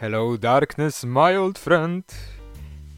[0.00, 2.14] Hello Darkness, my old friend.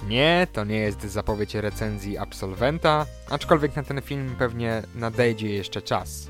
[0.08, 6.28] Nie, to nie jest zapowiedź recenzji absolwenta, aczkolwiek na ten film pewnie nadejdzie jeszcze czas.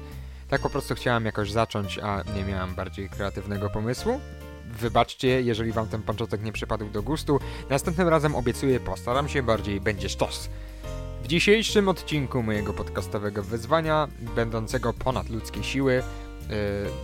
[0.49, 4.21] Tak po prostu chciałem jakoś zacząć, a nie miałem bardziej kreatywnego pomysłu.
[4.81, 7.41] Wybaczcie, jeżeli wam ten początek nie przypadł do gustu.
[7.71, 10.49] Następnym razem obiecuję, postaram się bardziej, będzie sztos.
[11.23, 16.55] W dzisiejszym odcinku mojego podcastowego wyzwania, będącego ponad ludzkie siły, yy,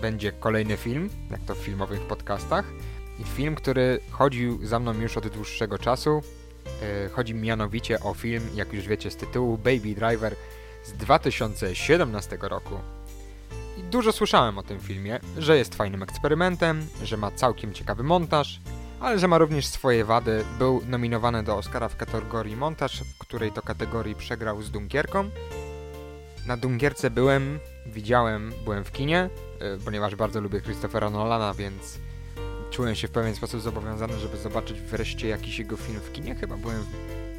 [0.03, 2.65] będzie kolejny film, jak to w filmowych podcastach.
[3.19, 6.23] I film, który chodził za mną już od dłuższego czasu.
[6.65, 10.37] Yy, chodzi mianowicie o film, jak już wiecie z tytułu, Baby Driver
[10.85, 12.75] z 2017 roku.
[13.79, 18.61] I dużo słyszałem o tym filmie, że jest fajnym eksperymentem, że ma całkiem ciekawy montaż,
[19.01, 20.45] ale że ma również swoje wady.
[20.59, 25.31] Był nominowany do Oscara w kategorii montaż, w której to kategorii przegrał z Dunkierką.
[26.47, 31.99] Na Dunkierce byłem, widziałem, byłem w kinie, yy, ponieważ bardzo lubię Christophera Nolana, więc
[32.71, 36.35] czułem się w pewien sposób zobowiązany, żeby zobaczyć wreszcie jakiś jego film w kinie.
[36.35, 36.85] Chyba byłem,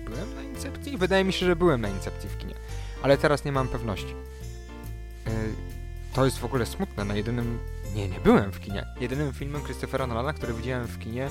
[0.05, 0.97] byłem na Incepcji?
[0.97, 2.55] Wydaje mi się, że byłem na Incepcji w kinie,
[3.03, 4.16] ale teraz nie mam pewności.
[5.25, 5.33] Yy,
[6.13, 7.05] to jest w ogóle smutne.
[7.05, 7.59] Na jedynym.
[7.95, 8.86] Nie, nie byłem w kinie.
[9.02, 11.30] Jedynym filmem Christophera Nolana, który widziałem w kinie,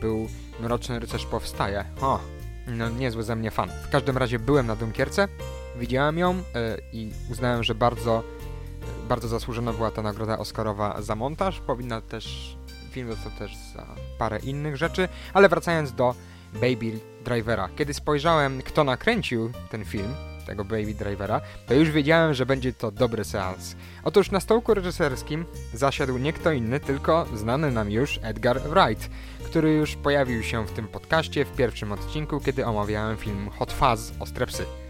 [0.00, 0.28] był
[0.60, 1.84] Mroczny Rycerz Powstaje.
[2.00, 2.20] O,
[2.66, 3.70] no niezły ze mnie fan.
[3.84, 5.28] W każdym razie byłem na Dunkierce,
[5.76, 6.42] widziałem ją yy,
[6.92, 8.24] i uznałem, że bardzo,
[8.80, 11.60] yy, bardzo zasłużona była ta nagroda Oscarowa za montaż.
[11.60, 12.56] Powinna też.
[12.92, 13.86] Film dostał też za
[14.18, 16.14] parę innych rzeczy, ale wracając do
[16.52, 17.68] Baby Drivera.
[17.76, 20.14] Kiedy spojrzałem, kto nakręcił ten film,
[20.46, 23.76] tego Baby Drivera, to już wiedziałem, że będzie to dobry seans.
[24.04, 29.10] Otóż na stołku reżyserskim zasiadł nie kto inny, tylko znany nam już Edgar Wright,
[29.44, 34.12] który już pojawił się w tym podcaście w pierwszym odcinku, kiedy omawiałem film Hot Fuzz
[34.20, 34.81] Ostre Psy.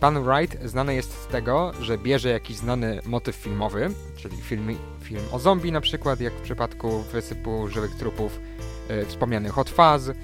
[0.00, 5.22] Pan Wright znany jest z tego, że bierze jakiś znany motyw filmowy, czyli film, film
[5.32, 8.40] o zombie na przykład, jak w przypadku wysypu żywych trupów,
[8.88, 10.16] yy, wspomniany Hot Fuzz,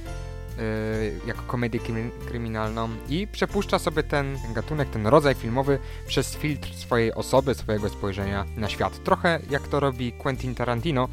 [0.61, 1.81] Yy, jako komedię
[2.29, 8.45] kryminalną i przepuszcza sobie ten gatunek, ten rodzaj filmowy przez filtr swojej osoby, swojego spojrzenia
[8.57, 9.05] na świat.
[9.05, 11.09] Trochę jak to robi Quentin Tarantino,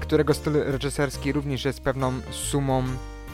[0.00, 2.84] którego styl reżyserski również jest pewną sumą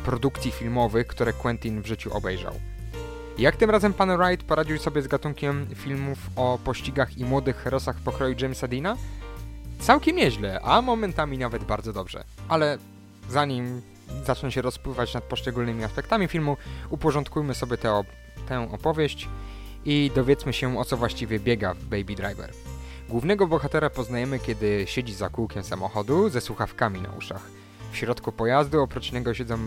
[0.04, 2.54] produkcji filmowych, które Quentin w życiu obejrzał.
[3.38, 7.96] Jak tym razem pan Wright poradził sobie z gatunkiem filmów o pościgach i młodych herosach
[7.96, 8.96] pokroju Jamesa Deana?
[9.80, 12.24] Całkiem nieźle, a momentami nawet bardzo dobrze.
[12.48, 12.78] Ale
[13.28, 13.82] zanim
[14.24, 16.56] zacznę się rozpływać nad poszczególnymi aspektami filmu,
[16.90, 18.06] uporządkujmy sobie op
[18.48, 19.28] tę opowieść
[19.84, 22.52] i dowiedzmy się o co właściwie biega w Baby Driver.
[23.08, 27.42] Głównego bohatera poznajemy, kiedy siedzi za kółkiem samochodu ze słuchawkami na uszach.
[27.92, 29.58] W środku pojazdu oprócz niego siedzą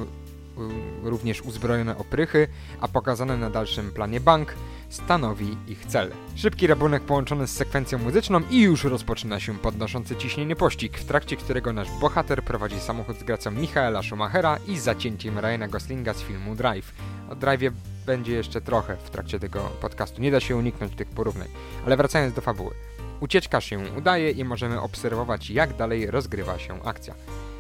[1.04, 2.48] również uzbrojone oprychy,
[2.82, 4.54] a pokazany na dalszym planie bank
[4.90, 6.12] stanowi ich cel.
[6.36, 11.38] Szybki rabunek połączony z sekwencją muzyczną i już rozpoczyna się podnoszący ciśnienie pościg, w trakcie
[11.38, 16.56] którego nasz bohater prowadzi samochód z gracą Michaela Schumachera i zacięciem Ryana Goslinga z filmu
[16.56, 16.94] Drive.
[17.30, 17.72] O Drive'ie
[18.06, 21.48] będzie jeszcze trochę w trakcie tego podcastu, nie da się uniknąć tych porównań.
[21.86, 22.72] Ale wracając do fabuły.
[23.20, 27.14] Ucieczka się udaje i możemy obserwować jak dalej rozgrywa się akcja.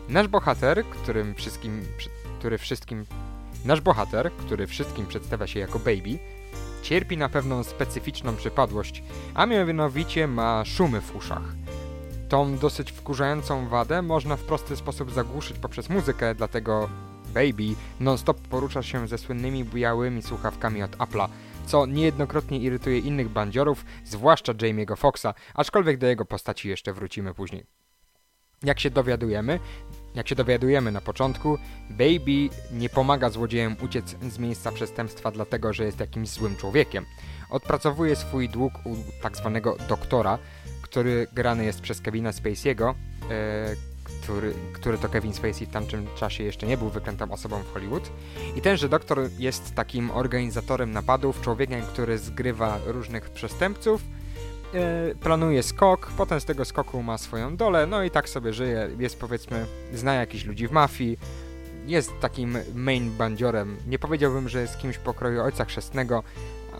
[0.10, 1.86] Nasz bohater, którym wszystkim
[2.42, 3.06] który wszystkim...
[3.66, 6.20] Nasz bohater, który wszystkim przedstawia się jako baby,
[6.84, 9.04] cierpi na pewną specyficzną przypadłość,
[9.34, 11.42] a mianowicie ma szumy w uszach.
[12.30, 16.90] Tą dosyć wkurzającą wadę można w prosty sposób zagłuszyć poprzez muzykę, dlatego
[17.34, 21.28] Baby non-stop porusza się ze słynnymi białymi słuchawkami od Apple'a,
[21.66, 27.66] co niejednokrotnie irytuje innych bandziorów, zwłaszcza Jamie'ego Foxa, aczkolwiek do jego postaci jeszcze wrócimy później.
[28.64, 29.60] Jak się dowiadujemy,
[30.16, 31.58] jak się dowiadujemy na początku,
[31.90, 37.06] Baby nie pomaga złodziejom uciec z miejsca przestępstwa dlatego, że jest jakimś złym człowiekiem.
[37.50, 40.38] Odpracowuje swój dług u tak zwanego doktora,
[40.82, 42.94] który grany jest przez Kevina Spacey'ego,
[43.30, 43.76] e,
[44.22, 48.12] który, który to Kevin Spacey w tamtym czasie jeszcze nie był wyklętą osobą w Hollywood.
[48.56, 54.02] I tenże doktor jest takim organizatorem napadów, człowiekiem, który zgrywa różnych przestępców,
[55.20, 59.20] planuje skok, potem z tego skoku ma swoją dolę, no i tak sobie żyje, jest
[59.20, 61.18] powiedzmy, zna jakichś ludzi w mafii,
[61.86, 66.24] jest takim main bandziorem, nie powiedziałbym, że jest kimś pokroju ojca chrzestnego,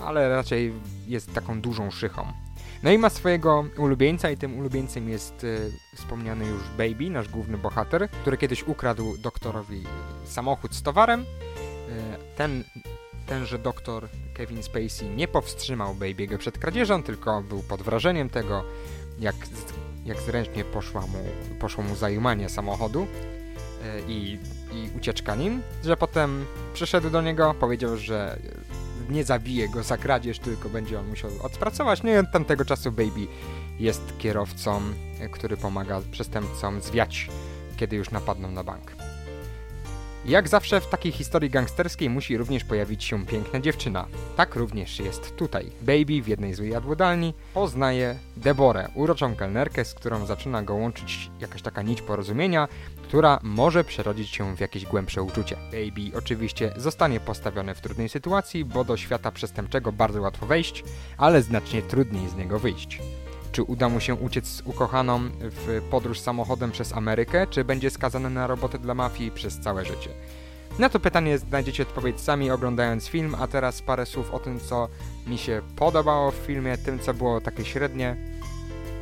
[0.06, 0.74] ale raczej
[1.08, 2.34] jest taką dużą szychą.
[2.84, 7.58] No i ma swojego ulubieńca i tym ulubieńcem jest e, wspomniany już Baby, nasz główny
[7.58, 9.84] bohater, który kiedyś ukradł doktorowi
[10.26, 11.22] samochód z towarem.
[11.22, 11.26] E,
[12.38, 12.64] ten
[13.26, 14.08] tenże doktor
[14.42, 18.64] Kevin Spacey nie powstrzymał Baby'ego przed kradzieżą, tylko był pod wrażeniem tego,
[19.20, 19.36] jak,
[20.06, 21.24] jak zręcznie poszła mu,
[21.60, 23.08] poszło mu zajumanie samochodu
[23.84, 24.40] e, i,
[24.74, 28.40] i ucieczka nim, że potem przyszedł do niego, powiedział, że
[29.10, 32.04] nie zabije go za kradzież, tylko będzie on musiał odpracować.
[32.04, 33.28] No i od tamtego czasu Baby
[33.80, 34.82] jest kierowcą,
[35.32, 37.30] który pomaga przestępcom zwiać,
[37.78, 38.92] kiedy już napadną na bank.
[40.26, 44.08] Jak zawsze w takiej historii gangsterskiej musi również pojawić się piękna dziewczyna.
[44.36, 45.72] Tak również jest tutaj.
[45.82, 51.62] Baby w jednej z jadłodalni poznaje Deborę, uroczą kelnerkę, z którą zaczyna go łączyć jakaś
[51.62, 52.68] taka nić porozumienia,
[53.04, 55.56] która może przerodzić się w jakieś głębsze uczucie.
[55.56, 60.84] Baby oczywiście zostanie postawiony w trudnej sytuacji, bo do świata przestępczego bardzo łatwo wejść,
[61.18, 63.00] ale znacznie trudniej z niego wyjść.
[63.52, 68.30] Czy uda mu się uciec z ukochaną w podróż samochodem przez Amerykę, czy będzie skazany
[68.30, 70.10] na robotę dla mafii przez całe życie?
[70.80, 74.88] Na to pytanie znajdziecie odpowiedź sami oglądając film, a teraz parę słów o tym, co
[75.28, 78.16] mi się podobało w filmie, tym, co było takie średnie.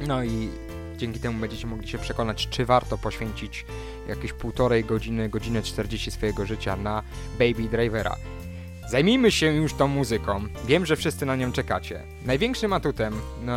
[0.07, 0.49] No i
[0.97, 3.65] dzięki temu będziecie mogli się przekonać, czy warto poświęcić
[4.07, 7.03] jakieś półtorej godziny, godzinę 40 swojego życia na
[7.39, 8.15] Baby Drivera.
[8.89, 10.43] Zajmijmy się już tą muzyką.
[10.65, 12.03] Wiem, że wszyscy na nią czekacie.
[12.25, 13.13] Największym atutem
[13.45, 13.53] no,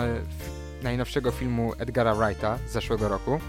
[0.83, 3.41] najnowszego filmu Edgara Wrighta z zeszłego roku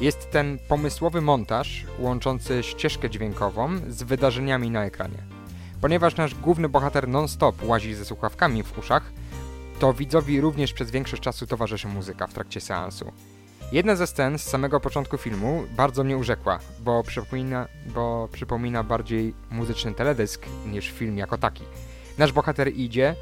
[0.00, 5.18] jest ten pomysłowy montaż łączący ścieżkę dźwiękową z wydarzeniami na ekranie.
[5.80, 9.02] Ponieważ nasz główny bohater non-stop łazi ze słuchawkami w uszach,
[9.78, 13.12] to widzowi również przez większość czasu towarzyszy muzyka w trakcie seansu.
[13.72, 19.34] Jedna ze scen z samego początku filmu bardzo mnie urzekła, bo przypomina, bo przypomina bardziej
[19.50, 21.64] muzyczny teledysk niż film jako taki.
[22.18, 23.14] Nasz bohater idzie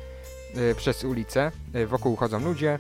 [0.57, 2.79] y, przez ulicę, y, wokół chodzą ludzie,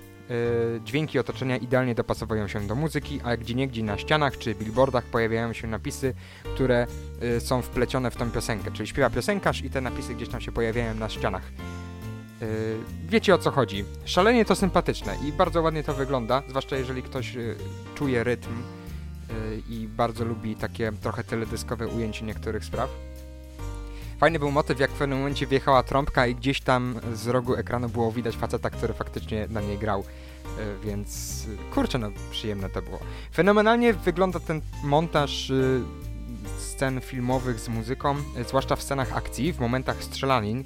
[0.84, 5.66] dźwięki otoczenia idealnie dopasowują się do muzyki, a gdzieniegdzie na ścianach czy billboardach pojawiają się
[5.66, 6.14] napisy,
[6.54, 6.86] które
[7.22, 10.52] y, są wplecione w tą piosenkę, czyli śpiewa piosenkarz i te napisy gdzieś tam się
[10.52, 11.42] pojawiają na ścianach.
[12.40, 12.46] Yy,
[13.08, 13.84] wiecie o co chodzi.
[14.04, 17.36] Szalenie to sympatyczne i bardzo ładnie to wygląda, zwłaszcza jeżeli ktoś
[17.94, 18.62] czuje rytm
[19.68, 22.90] i bardzo lubi takie trochę teledyskowe ujęcie niektórych spraw.
[24.18, 27.88] Fajny był motyw, jak w pewnym momencie wjechała trąbka i gdzieś tam z rogu ekranu
[27.88, 30.04] było widać faceta, który faktycznie na niej grał.
[30.44, 31.42] Yy, więc
[31.74, 32.98] kurczę, no przyjemne to było.
[33.34, 35.82] Fenomenalnie wygląda ten montaż yy,
[36.58, 40.64] scen filmowych z muzyką, yy, zwłaszcza w scenach akcji, w momentach strzelanin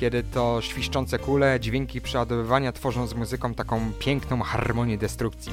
[0.00, 5.52] kiedy to świszczące kule, dźwięki przeładowywania tworzą z muzyką taką piękną harmonię destrukcji.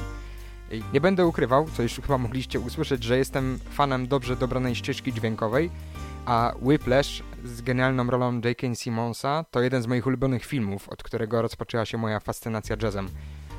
[0.92, 5.70] Nie będę ukrywał, co już chyba mogliście usłyszeć, że jestem fanem dobrze dobranej ścieżki dźwiękowej,
[6.28, 8.74] a Whiplash z genialną rolą J.K.
[8.74, 13.08] Simonsa to jeden z moich ulubionych filmów, od którego rozpoczęła się moja fascynacja jazzem.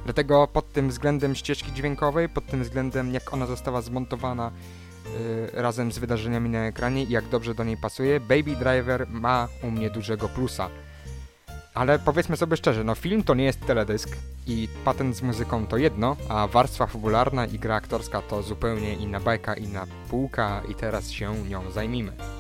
[0.06, 4.52] Dlatego pod tym względem ścieżki dźwiękowej, pod tym względem jak ona została zmontowana
[5.54, 9.48] yy, razem z wydarzeniami na ekranie i jak dobrze do niej pasuje, Baby Driver ma
[9.64, 10.70] u mnie dużego plusa.
[11.74, 14.18] Ale powiedzmy sobie szczerze, no film to nie jest teledysk
[14.48, 19.20] i patent z muzyką to jedno, a warstwa fabularna i gra aktorska to zupełnie inna
[19.20, 22.39] bajka, inna półka i teraz się nią zajmijmy.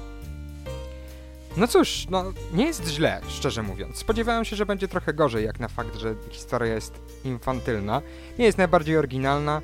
[1.57, 3.97] No cóż, no nie jest źle, szczerze mówiąc.
[3.97, 8.01] Spodziewałem się, że będzie trochę gorzej, jak na fakt, że historia jest infantylna.
[8.39, 9.61] Nie jest najbardziej oryginalna,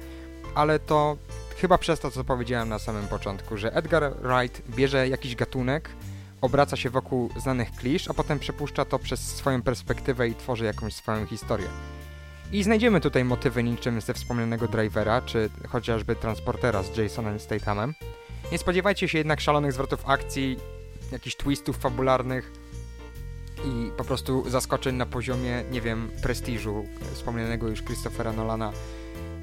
[0.56, 1.18] ale to
[1.58, 5.90] chyba przez to, co powiedziałem na samym początku, że Edgar Wright bierze jakiś gatunek,
[6.42, 10.94] obraca się wokół znanych klisz, a potem przepuszcza to przez swoją perspektywę i tworzy jakąś
[10.94, 11.68] swoją historię.
[12.52, 17.94] I znajdziemy tutaj motywy niczym ze wspomnianego Drivera, czy chociażby Transportera z Jasonem Stathamem.
[18.52, 20.58] Nie spodziewajcie się jednak szalonych zwrotów akcji,
[21.16, 22.52] jakichś twistów fabularnych
[23.66, 28.72] i po prostu zaskoczeń na poziomie, nie wiem, prestiżu wspomnianego już Christophera Nolana,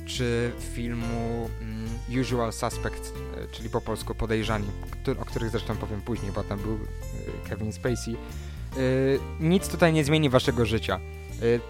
[0.06, 4.68] czy filmu mm, Usual Suspects, e, czyli po polsku Podejrzani,
[5.20, 8.14] o których zresztą powiem później, bo tam był e, Kevin Spacey.
[8.14, 8.78] E,
[9.40, 11.00] nic tutaj nie zmieni waszego życia.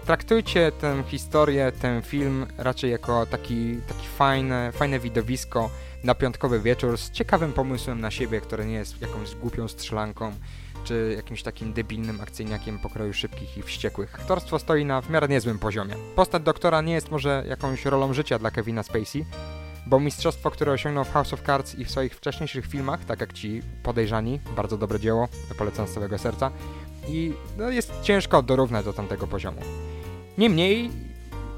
[0.05, 5.69] Traktujcie tę historię, ten film raczej jako taki, taki fajne, fajne widowisko
[6.03, 10.33] na piątkowy wieczór z ciekawym pomysłem na siebie, który nie jest jakąś głupią strzelanką
[10.83, 14.15] czy jakimś takim debilnym akcyjniakiem pokroju szybkich i wściekłych.
[14.15, 15.95] Aktorstwo stoi na w miarę niezłym poziomie.
[16.15, 19.25] Postać doktora nie jest może jakąś rolą życia dla Kevina Spacey,
[19.85, 23.33] bo mistrzostwo, które osiągnął w House of Cards i w swoich wcześniejszych filmach, tak jak
[23.33, 25.27] ci podejrzani, bardzo dobre dzieło,
[25.57, 26.51] polecam z całego serca,
[27.07, 29.61] i no, jest ciężko dorównać do tamtego poziomu.
[30.37, 30.91] Niemniej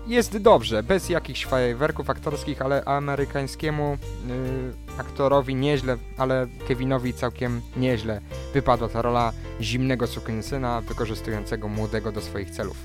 [0.07, 3.97] jest dobrze, bez jakichś fajerwerków aktorskich, ale amerykańskiemu
[4.27, 8.21] yy, aktorowi nieźle, ale Kevinowi całkiem nieźle
[8.53, 12.77] wypadła ta rola zimnego sukinsyna wykorzystującego młodego do swoich celów.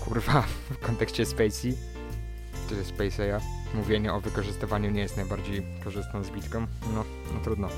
[0.00, 1.74] Kurwa, w kontekście Spacey,
[2.68, 3.40] czy Spacey'a,
[3.74, 6.66] mówienie o wykorzystywaniu nie jest najbardziej korzystną zbitką.
[6.94, 7.68] No, no trudno.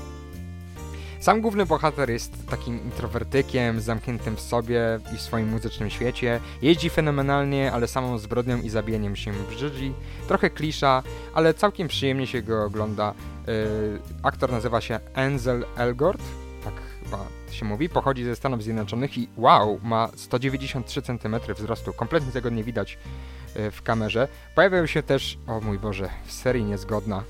[1.23, 6.39] Sam główny bohater jest takim introwertykiem, zamkniętym w sobie i w swoim muzycznym świecie.
[6.61, 9.93] Jeździ fenomenalnie, ale samą zbrodnią i zabijaniem się brzydzi.
[10.27, 11.03] Trochę klisza,
[11.33, 13.13] ale całkiem przyjemnie się go ogląda.
[13.47, 13.53] Yy,
[14.23, 16.21] aktor nazywa się Enzel Elgort,
[16.63, 17.89] tak chyba się mówi.
[17.89, 21.93] Pochodzi ze Stanów Zjednoczonych i wow, ma 193 cm wzrostu.
[21.93, 22.97] Kompletnie tego nie widać
[23.55, 24.27] yy, w kamerze.
[24.55, 27.23] Pojawiał się też, o mój Boże, w serii niezgodna.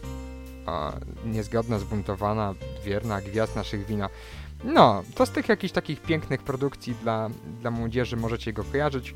[0.66, 0.94] A,
[1.26, 2.54] niezgodna, zbuntowana,
[2.86, 4.10] wierna gwiazd naszych wina.
[4.64, 7.30] No, to z tych jakichś takich pięknych produkcji dla,
[7.62, 9.16] dla młodzieży możecie go kojarzyć.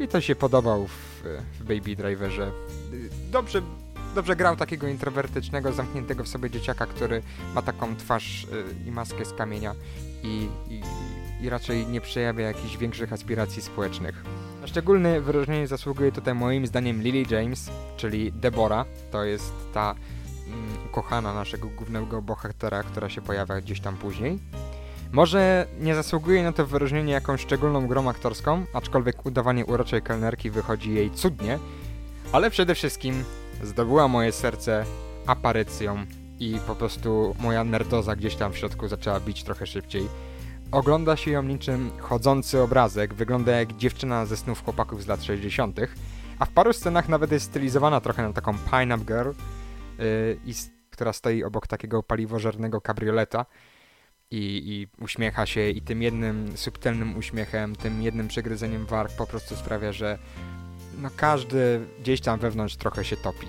[0.00, 1.22] Mi to się podobał w,
[1.60, 2.52] w Baby Driverze.
[3.30, 3.62] Dobrze,
[4.14, 7.22] dobrze grał takiego introwertycznego, zamkniętego w sobie dzieciaka, który
[7.54, 8.48] ma taką twarz y,
[8.86, 9.74] i maskę z kamienia
[10.22, 10.82] i, i,
[11.44, 14.24] i raczej nie przejawia jakichś większych aspiracji społecznych.
[14.60, 18.86] Na szczególne wyróżnienie zasługuje tutaj moim zdaniem Lily James, czyli Deborah.
[19.10, 19.94] To jest ta
[20.94, 24.38] ukochana naszego głównego bohatera, która się pojawia gdzieś tam później.
[25.12, 30.94] Może nie zasługuje na to wyróżnienie jakąś szczególną grą aktorską, aczkolwiek udawanie uroczej kelnerki wychodzi
[30.94, 31.58] jej cudnie,
[32.32, 33.24] ale przede wszystkim
[33.62, 34.84] zdobyła moje serce
[35.26, 36.06] aparycją
[36.40, 40.08] i po prostu moja nerdoza gdzieś tam w środku zaczęła bić trochę szybciej.
[40.72, 45.80] Ogląda się ją niczym chodzący obrazek, wygląda jak dziewczyna ze snów chłopaków z lat 60.,
[46.38, 49.30] a w paru scenach nawet jest stylizowana trochę na taką pine-up girl,
[49.98, 50.38] yy,
[50.94, 53.46] która stoi obok takiego paliwożernego kabrioleta
[54.30, 59.56] i, i uśmiecha się i tym jednym subtelnym uśmiechem, tym jednym przegryzeniem warg po prostu
[59.56, 60.18] sprawia, że
[61.02, 63.46] no każdy gdzieś tam wewnątrz trochę się topi.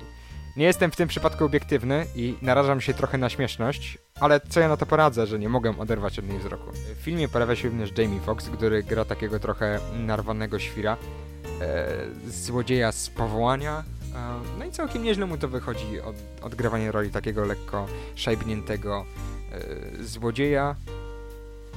[0.57, 4.67] Nie jestem w tym przypadku obiektywny i narażam się trochę na śmieszność, ale co ja
[4.67, 6.71] na to poradzę, że nie mogę oderwać od niej wzroku.
[6.71, 10.97] W filmie pojawia się również Jamie Foxx, który gra takiego trochę narwanego świra,
[11.61, 11.87] e,
[12.27, 13.83] złodzieja z powołania,
[14.59, 19.05] no i całkiem nieźle mu to wychodzi od, odgrywanie roli takiego lekko szajbniętego
[19.51, 20.75] e, złodzieja,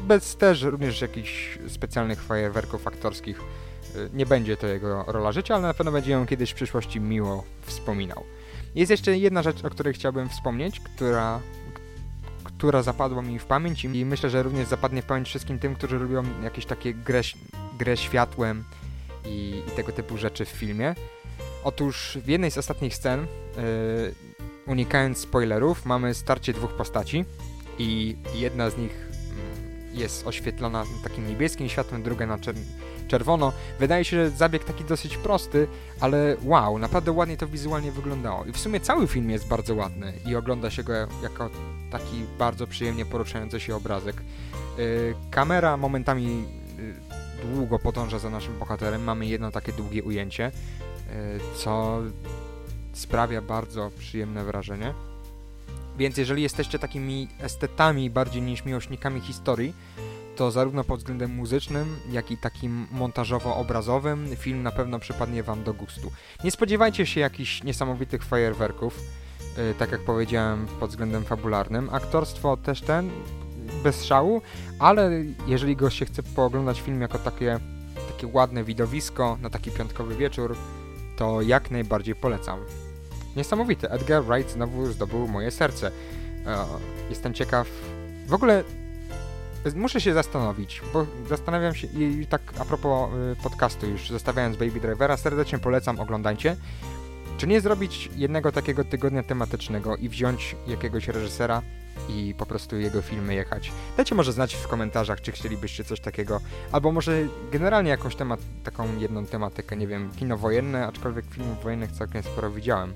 [0.07, 3.41] bez też również jakichś specjalnych fajerwerków aktorskich.
[3.41, 7.01] E, nie będzie to jego rola życia, ale na pewno będzie ją kiedyś w przyszłości
[7.01, 8.25] miło wspominał.
[8.75, 11.41] Jest jeszcze jedna rzecz, o której chciałbym wspomnieć, która,
[12.45, 15.99] która zapadła mi w pamięć i myślę, że również zapadnie w pamięć wszystkim tym, którzy
[15.99, 17.21] lubią jakieś takie grę,
[17.79, 18.65] grę światłem
[19.27, 20.95] i, i tego typu rzeczy w filmie.
[21.69, 24.15] Otóż w jednej z ostatnich scen, yy,
[24.67, 27.25] unikając spoilerów, mamy starcie dwóch postaci
[27.79, 32.67] i jedna z nich mm, jest oświetlona takim niebieskim światłem, druga na czerwono
[33.09, 33.53] czerwono.
[33.81, 35.69] Wydaje się, że zabieg taki dosyć prosty,
[36.01, 38.45] ale wow, naprawdę ładnie to wizualnie wyglądało.
[38.45, 41.51] I w sumie cały film jest bardzo ładny i ogląda się go jako
[41.91, 44.17] taki bardzo przyjemnie poruszający się obrazek.
[44.79, 46.45] Yy, kamera momentami
[46.79, 49.05] yy, długo podąża za naszym bohaterem.
[49.05, 50.53] Mamy jedno takie długie ujęcie,
[51.57, 52.03] co
[52.93, 54.95] sprawia bardzo przyjemne wrażenie.
[55.99, 59.75] Więc jeżeli jesteście takimi estetami bardziej niż miłośnikami historii,
[60.37, 65.75] to zarówno pod względem muzycznym, jak i takim montażowo-obrazowym film na pewno przypadnie Wam do
[65.75, 66.13] gustu.
[66.45, 69.01] Nie spodziewajcie się jakichś niesamowitych fajerwerków,
[69.57, 71.89] yy, tak jak powiedziałem pod względem fabularnym.
[71.93, 73.11] Aktorstwo też ten,
[73.83, 74.43] bez szału,
[74.79, 75.11] ale
[75.47, 77.59] jeżeli go się chce pooglądać film jako takie,
[78.13, 80.57] takie ładne widowisko na taki piątkowy wieczór,
[81.19, 82.61] to jak najbardziej polecam.
[83.37, 85.91] Niesamowity, Edgar Wright znowu zdobył moje serce.
[87.11, 87.69] Jestem ciekaw.
[88.27, 88.65] W ogóle
[89.75, 94.81] muszę się zastanowić, bo zastanawiam się i tak a propos y, podcastu już zostawiając Baby
[94.81, 96.57] Drivera, serdecznie polecam, oglądajcie.
[97.37, 101.63] Czy nie zrobić jednego takiego tygodnia tematycznego i wziąć jakiegoś reżysera
[102.09, 103.73] i po prostu jego filmy jechać?
[103.97, 106.41] Dajcie może znać w komentarzach, czy chcielibyście coś takiego,
[106.73, 111.93] albo może generalnie jakąś temat, taką jedną tematykę, nie wiem, kino wojenne, aczkolwiek filmów wojennych
[111.93, 112.95] całkiem sporo widziałem,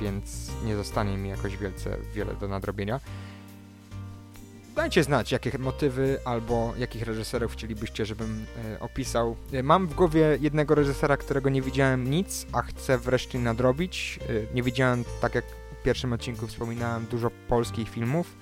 [0.00, 3.00] więc nie zostanie mi jakoś wielce wiele do nadrobienia.
[4.76, 9.36] Dajcie znać, jakie motywy albo jakich reżyserów chcielibyście, żebym e, opisał.
[9.52, 14.18] E, mam w głowie jednego reżysera, którego nie widziałem nic, a chcę wreszcie nadrobić.
[14.22, 15.44] E, nie widziałem, tak jak
[15.80, 18.36] w pierwszym odcinku wspominałem, dużo polskich filmów,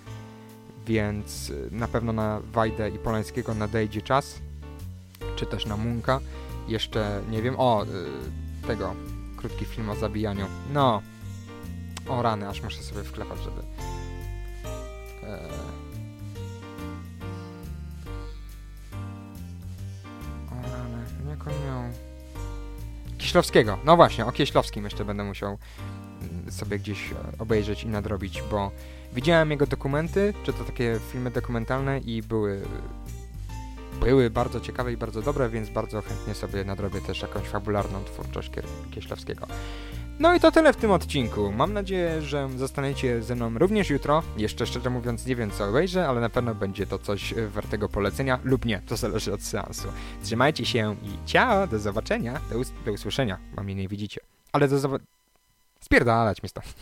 [0.87, 4.41] więc e, na pewno na Wajdę i Polańskiego nadejdzie czas,
[5.37, 6.21] czy też na Munka.
[6.69, 7.87] Jeszcze nie wiem, o, e,
[8.67, 8.95] tego,
[9.37, 10.47] krótki film o zabijaniu.
[10.73, 11.03] No,
[12.09, 13.63] o rany, aż muszę sobie wklepać, żeby...
[15.27, 15.49] E,
[23.19, 23.79] Kieślowskiego.
[23.85, 25.59] No właśnie, o Kieślowskim jeszcze będę musiał
[26.51, 28.71] sobie gdzieś e, obejrzeć i nadrobić, bo
[29.15, 32.63] widziałem jego dokumenty, czy to takie filmy dokumentalne i były
[34.01, 38.51] były bardzo ciekawe i bardzo dobre, więc bardzo chętnie sobie nadrobię też jakąś fabularną twórczość
[38.91, 39.47] Kieślowskiego.
[40.19, 41.53] No i to tyle w tym odcinku.
[41.53, 44.23] Mam nadzieję, że zostaniecie ze mną również jutro.
[44.37, 48.39] Jeszcze szczerze mówiąc nie wiem co obejrzę, ale na pewno będzie to coś wartego polecenia
[48.45, 48.83] lub nie.
[48.87, 49.89] To zależy od seansu.
[50.23, 54.21] Trzymajcie się i ciao, do zobaczenia, do, us do usłyszenia, bo mnie nie widzicie.
[54.53, 55.18] Ale do zobaczenia.
[55.81, 56.75] Spierdalać mi stąd.